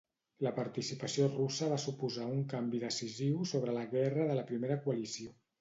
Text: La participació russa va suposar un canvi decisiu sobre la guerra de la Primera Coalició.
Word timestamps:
La 0.45 0.51
participació 0.53 1.27
russa 1.33 1.69
va 1.75 1.77
suposar 1.83 2.27
un 2.37 2.41
canvi 2.55 2.81
decisiu 2.87 3.47
sobre 3.53 3.79
la 3.79 3.87
guerra 3.95 4.29
de 4.33 4.39
la 4.43 4.51
Primera 4.53 4.83
Coalició. 4.89 5.33